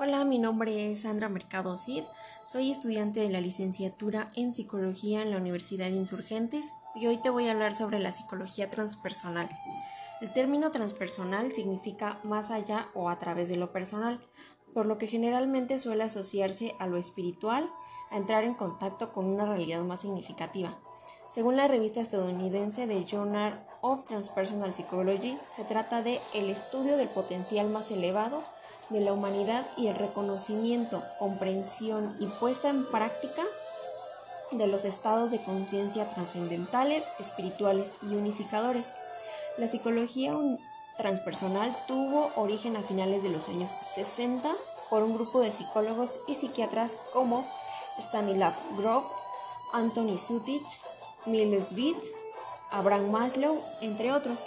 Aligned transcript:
Hola, 0.00 0.24
mi 0.24 0.38
nombre 0.38 0.92
es 0.92 1.00
Sandra 1.02 1.28
Mercado 1.28 1.76
Cid. 1.76 2.04
Soy 2.46 2.70
estudiante 2.70 3.18
de 3.18 3.30
la 3.30 3.40
licenciatura 3.40 4.28
en 4.36 4.52
Psicología 4.52 5.22
en 5.22 5.32
la 5.32 5.38
Universidad 5.38 5.86
de 5.86 5.96
Insurgentes 5.96 6.72
y 6.94 7.08
hoy 7.08 7.16
te 7.16 7.30
voy 7.30 7.48
a 7.48 7.50
hablar 7.50 7.74
sobre 7.74 7.98
la 7.98 8.12
psicología 8.12 8.70
transpersonal. 8.70 9.50
El 10.20 10.32
término 10.32 10.70
transpersonal 10.70 11.50
significa 11.50 12.20
más 12.22 12.52
allá 12.52 12.86
o 12.94 13.10
a 13.10 13.18
través 13.18 13.48
de 13.48 13.56
lo 13.56 13.72
personal, 13.72 14.20
por 14.72 14.86
lo 14.86 14.98
que 14.98 15.08
generalmente 15.08 15.80
suele 15.80 16.04
asociarse 16.04 16.76
a 16.78 16.86
lo 16.86 16.96
espiritual, 16.96 17.68
a 18.12 18.18
entrar 18.18 18.44
en 18.44 18.54
contacto 18.54 19.12
con 19.12 19.24
una 19.24 19.46
realidad 19.46 19.80
más 19.80 20.02
significativa. 20.02 20.78
Según 21.32 21.56
la 21.56 21.66
revista 21.66 22.00
estadounidense 22.00 22.86
The 22.86 23.04
Journal 23.04 23.66
of 23.80 24.04
Transpersonal 24.04 24.72
Psychology, 24.72 25.36
se 25.50 25.64
trata 25.64 26.02
de 26.02 26.20
el 26.34 26.50
estudio 26.50 26.96
del 26.96 27.08
potencial 27.08 27.68
más 27.68 27.90
elevado 27.90 28.44
de 28.90 29.00
la 29.00 29.12
humanidad 29.12 29.66
y 29.76 29.88
el 29.88 29.96
reconocimiento, 29.96 31.02
comprensión 31.18 32.16
y 32.20 32.26
puesta 32.26 32.70
en 32.70 32.86
práctica 32.86 33.42
de 34.52 34.66
los 34.66 34.84
estados 34.84 35.30
de 35.30 35.42
conciencia 35.42 36.08
trascendentales, 36.14 37.04
espirituales 37.18 37.92
y 38.02 38.14
unificadores. 38.14 38.86
La 39.58 39.68
psicología 39.68 40.34
transpersonal 40.96 41.74
tuvo 41.86 42.30
origen 42.36 42.76
a 42.76 42.82
finales 42.82 43.22
de 43.22 43.30
los 43.30 43.48
años 43.48 43.70
60 43.94 44.50
por 44.88 45.02
un 45.02 45.14
grupo 45.14 45.40
de 45.40 45.52
psicólogos 45.52 46.14
y 46.26 46.34
psiquiatras 46.34 46.96
como 47.12 47.46
Stanislav 47.98 48.54
Grof, 48.76 49.04
Anthony 49.72 50.18
Sutich, 50.18 50.66
Miles 51.26 51.72
Witt, 51.72 51.98
Abraham 52.70 53.10
Maslow, 53.10 53.60
entre 53.80 54.12
otros. 54.12 54.44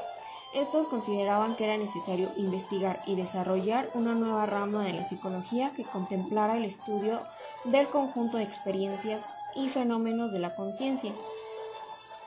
Estos 0.54 0.88
consideraban 0.88 1.56
que 1.56 1.64
era 1.64 1.78
necesario 1.78 2.30
investigar 2.36 3.02
y 3.06 3.16
desarrollar 3.16 3.90
una 3.94 4.16
nueva 4.16 4.46
rama 4.46 4.84
de 4.84 4.92
la 4.92 5.06
psicología 5.06 5.72
que 5.76 5.86
contemplara 5.86 6.58
el 6.58 6.66
estudio 6.66 7.22
del 7.64 7.88
conjunto 7.88 8.38
de 8.38 8.44
experiencias 8.44 9.24
y 9.56 9.70
fenómenos 9.70 10.34
de 10.34 10.40
la 10.40 10.54
conciencia. 10.54 11.14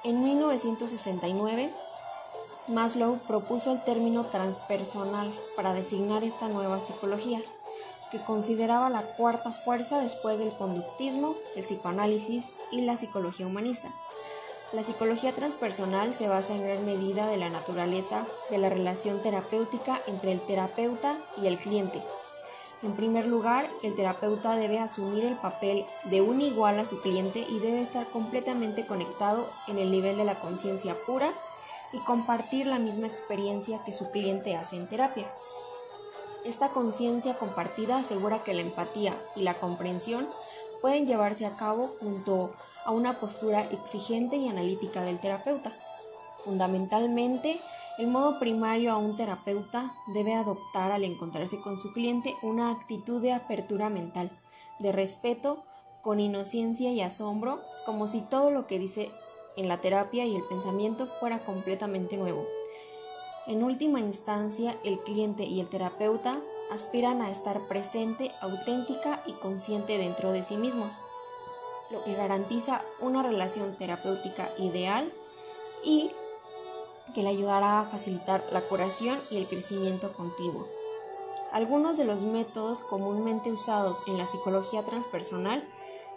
En 0.05 0.25
1969, 0.25 1.71
Maslow 2.69 3.19
propuso 3.27 3.73
el 3.73 3.85
término 3.85 4.25
transpersonal 4.25 5.31
para 5.55 5.75
designar 5.75 6.25
esta 6.25 6.49
nueva 6.49 6.81
psicología, 6.81 7.43
que 8.11 8.21
consideraba 8.21 8.89
la 8.89 9.03
cuarta 9.03 9.53
fuerza 9.53 10.01
después 10.01 10.39
del 10.39 10.53
conductismo, 10.53 11.35
el 11.57 11.65
psicoanálisis 11.65 12.47
y 12.73 12.83
la 12.83 12.97
psicología 12.97 13.47
humanista. 13.47 13.95
La 14.75 14.83
psicología 14.83 15.31
transpersonal 15.31 16.15
se 16.15 16.27
basa 16.27 16.53
en 16.53 16.65
gran 16.65 16.85
medida 16.85 17.29
de 17.29 17.37
la 17.37 17.49
naturaleza 17.49 18.27
de 18.51 18.59
la 18.59 18.69
relación 18.69 19.23
terapéutica 19.23 20.01
entre 20.09 20.33
el 20.33 20.41
terapeuta 20.41 21.17
y 21.41 21.47
el 21.47 21.59
cliente. 21.59 22.03
En 22.83 22.97
primer 22.97 23.27
lugar, 23.27 23.69
el 23.85 23.95
terapeuta 23.95 24.57
debe 24.57 24.81
asumir 24.81 25.27
el 25.27 25.37
papel 25.37 25.87
de 26.07 26.23
un 26.23 26.41
igual 26.41 26.81
a 26.81 26.87
su 26.87 27.01
cliente 27.01 27.47
y 27.49 27.61
debe 27.61 27.83
estar 27.83 28.09
completamente 28.09 28.85
conectado 28.85 29.47
en 29.69 29.79
el 29.79 29.93
nivel 29.93 30.17
de 30.17 30.25
la 30.25 30.41
conciencia 30.41 30.97
pura 31.07 31.31
y 31.93 31.99
compartir 31.99 32.67
la 32.67 32.81
misma 32.81 33.07
experiencia 33.07 33.81
que 33.85 33.93
su 33.93 34.11
cliente 34.11 34.57
hace 34.57 34.75
en 34.75 34.89
terapia. 34.89 35.31
Esta 36.45 36.71
conciencia 36.71 37.37
compartida 37.37 37.99
asegura 37.99 38.43
que 38.43 38.55
la 38.55 38.63
empatía 38.63 39.15
y 39.37 39.43
la 39.43 39.55
comprensión 39.55 40.27
pueden 40.85 41.07
llevarse 41.07 41.47
a 41.47 41.57
cabo 41.57 41.87
junto 41.87 42.53
a 42.85 42.91
una 42.91 43.19
postura 43.19 43.63
exigente 43.63 44.37
y 44.37 44.49
analítica 44.49 45.01
del 45.01 45.19
terapeuta. 45.19 45.73
Fundamentalmente, 46.45 47.59
el 47.97 48.09
modo 48.09 48.39
primario 48.39 48.93
a 48.93 48.99
un 48.99 49.17
terapeuta 49.17 49.95
debe 50.13 50.35
adoptar 50.35 50.93
al 50.93 51.05
encontrarse 51.05 51.59
con 51.63 51.81
su 51.81 51.95
cliente 51.95 52.35
una 52.43 52.71
actitud 52.71 53.23
de 53.23 53.33
apertura 53.33 53.89
mental, 53.89 54.31
de 54.79 54.93
respeto, 54.93 55.65
con 56.03 56.21
inocencia 56.21 56.93
y 56.93 57.01
asombro, 57.01 57.61
como 57.87 58.07
si 58.07 58.21
todo 58.21 58.51
lo 58.51 58.67
que 58.67 58.79
dice 58.79 59.11
en 59.57 59.69
la 59.69 59.81
terapia 59.81 60.27
y 60.27 60.37
el 60.37 60.45
pensamiento 60.51 61.07
fuera 61.19 61.47
completamente 61.47 62.19
nuevo. 62.19 62.45
En 63.47 63.63
última 63.63 64.01
instancia, 64.01 64.77
el 64.85 64.99
cliente 64.99 65.45
y 65.45 65.61
el 65.61 65.69
terapeuta 65.71 66.43
aspiran 66.75 67.23
a 67.23 67.31
estar 67.31 67.61
presente, 67.63 68.33
auténtica 68.41 69.23
y 69.27 69.33
consciente 69.33 69.97
dentro 69.97 70.33
de 70.33 70.43
sí 70.43 70.57
mismos, 70.57 70.99
lo 71.91 72.03
que 72.03 72.15
garantiza 72.15 72.83
una 73.01 73.23
relación 73.23 73.77
terapéutica 73.77 74.51
ideal 74.59 75.13
y 75.85 76.11
que 77.15 77.23
le 77.23 77.29
ayudará 77.29 77.81
a 77.81 77.85
facilitar 77.85 78.43
la 78.51 78.61
curación 78.61 79.19
y 79.31 79.37
el 79.37 79.47
crecimiento 79.47 80.13
continuo. 80.13 80.67
Algunos 81.53 81.97
de 81.97 82.05
los 82.05 82.25
métodos 82.25 82.81
comúnmente 82.81 83.53
usados 83.53 84.03
en 84.09 84.19
la 84.19 84.27
psicología 84.27 84.85
transpersonal 84.85 85.67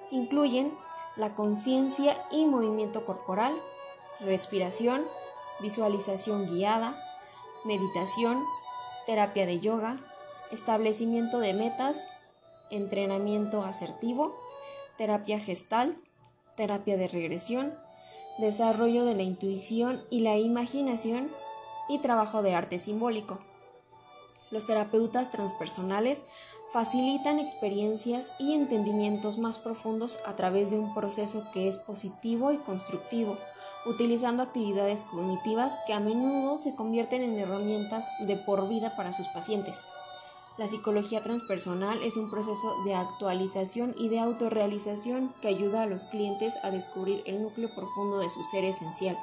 incluyen 0.09 0.75
la 1.15 1.35
conciencia 1.35 2.25
y 2.31 2.45
movimiento 2.45 3.05
corporal, 3.05 3.53
respiración, 4.19 5.05
visualización 5.59 6.47
guiada, 6.47 6.95
meditación, 7.65 8.43
terapia 9.05 9.45
de 9.45 9.59
yoga, 9.59 9.97
establecimiento 10.51 11.39
de 11.39 11.53
metas, 11.53 12.07
entrenamiento 12.71 13.63
asertivo, 13.63 14.33
terapia 14.97 15.39
gestal, 15.39 15.95
terapia 16.55 16.97
de 16.97 17.07
regresión, 17.07 17.73
desarrollo 18.39 19.05
de 19.05 19.15
la 19.15 19.23
intuición 19.23 20.03
y 20.09 20.21
la 20.21 20.37
imaginación 20.37 21.29
y 21.89 21.99
trabajo 21.99 22.41
de 22.41 22.53
arte 22.53 22.79
simbólico. 22.79 23.39
Los 24.51 24.65
terapeutas 24.65 25.31
transpersonales 25.31 26.21
facilitan 26.71 27.39
experiencias 27.39 28.27
y 28.39 28.53
entendimientos 28.53 29.37
más 29.37 29.57
profundos 29.57 30.19
a 30.25 30.35
través 30.35 30.71
de 30.71 30.79
un 30.79 30.93
proceso 30.93 31.47
que 31.53 31.67
es 31.67 31.77
positivo 31.77 32.51
y 32.51 32.57
constructivo, 32.57 33.37
utilizando 33.85 34.43
actividades 34.43 35.03
cognitivas 35.03 35.73
que 35.85 35.93
a 35.93 35.99
menudo 35.99 36.57
se 36.57 36.75
convierten 36.75 37.23
en 37.23 37.37
herramientas 37.37 38.05
de 38.19 38.35
por 38.35 38.67
vida 38.67 38.95
para 38.95 39.13
sus 39.13 39.27
pacientes. 39.29 39.77
La 40.57 40.67
psicología 40.67 41.21
transpersonal 41.21 42.01
es 42.01 42.17
un 42.17 42.31
proceso 42.31 42.83
de 42.83 42.95
actualización 42.95 43.93
y 43.95 44.09
de 44.09 44.19
autorrealización 44.19 45.31
que 45.39 45.49
ayuda 45.49 45.83
a 45.83 45.85
los 45.85 46.05
clientes 46.05 46.55
a 46.63 46.71
descubrir 46.71 47.21
el 47.27 47.43
núcleo 47.43 47.69
profundo 47.75 48.17
de 48.17 48.29
su 48.31 48.43
ser 48.43 48.65
esencial. 48.65 49.19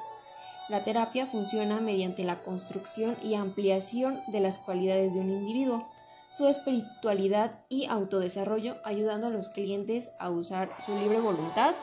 La 0.68 0.84
terapia 0.84 1.26
funciona 1.26 1.80
mediante 1.80 2.22
la 2.22 2.44
construcción 2.44 3.16
y 3.20 3.34
ampliación 3.34 4.22
de 4.28 4.38
las 4.38 4.58
cualidades 4.58 5.14
de 5.14 5.20
un 5.20 5.30
individuo, 5.30 5.88
su 6.32 6.46
espiritualidad 6.46 7.64
y 7.68 7.86
autodesarrollo, 7.86 8.76
ayudando 8.84 9.26
a 9.26 9.30
los 9.30 9.48
clientes 9.48 10.10
a 10.20 10.30
usar 10.30 10.70
su 10.78 10.96
libre 10.96 11.20
voluntad 11.20 11.74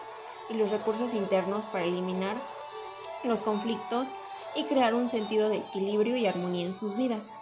y 0.49 0.53
los 0.53 0.71
recursos 0.71 1.13
internos 1.13 1.65
para 1.65 1.83
eliminar 1.83 2.37
los 3.25 3.41
conflictos 3.41 4.13
y 4.55 4.63
crear 4.63 4.95
un 4.95 5.09
sentido 5.09 5.49
de 5.49 5.57
equilibrio 5.57 6.15
y 6.15 6.25
armonía 6.25 6.65
en 6.65 6.73
sus 6.73 6.95
vidas. 6.95 7.33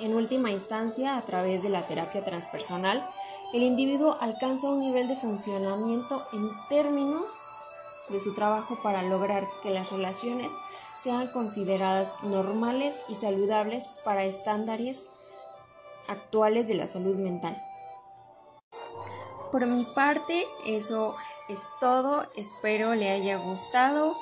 En 0.00 0.14
última 0.14 0.50
instancia, 0.50 1.16
a 1.16 1.22
través 1.22 1.62
de 1.62 1.68
la 1.68 1.82
terapia 1.82 2.24
transpersonal, 2.24 3.08
el 3.52 3.62
individuo 3.62 4.16
alcanza 4.20 4.68
un 4.68 4.80
nivel 4.80 5.06
de 5.06 5.16
funcionamiento 5.16 6.24
en 6.32 6.50
términos 6.68 7.40
de 8.08 8.18
su 8.18 8.34
trabajo 8.34 8.76
para 8.82 9.02
lograr 9.02 9.44
que 9.62 9.70
las 9.70 9.90
relaciones 9.92 10.50
sean 11.00 11.28
consideradas 11.28 12.12
normales 12.22 13.00
y 13.08 13.14
saludables 13.14 13.88
para 14.04 14.24
estándares 14.24 15.06
actuales 16.08 16.66
de 16.66 16.74
la 16.74 16.86
salud 16.86 17.16
mental. 17.16 17.60
Por 19.52 19.66
mi 19.66 19.84
parte, 19.94 20.46
eso 20.66 21.14
es 21.48 21.60
todo. 21.78 22.26
Espero 22.36 22.94
le 22.94 23.10
haya 23.10 23.36
gustado. 23.36 24.16